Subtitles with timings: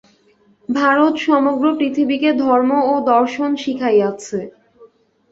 [0.69, 4.39] ভারত সমগ্র পৃথিবীকে ধর্ম ও দর্শন শিখাইয়াছে।